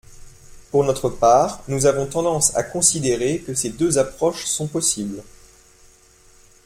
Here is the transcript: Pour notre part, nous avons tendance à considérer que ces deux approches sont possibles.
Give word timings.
Pour 0.71 0.83
notre 0.83 1.09
part, 1.09 1.61
nous 1.67 1.85
avons 1.85 2.07
tendance 2.07 2.55
à 2.57 2.63
considérer 2.63 3.37
que 3.41 3.53
ces 3.53 3.69
deux 3.69 3.99
approches 3.99 4.45
sont 4.47 4.65
possibles. 4.65 5.21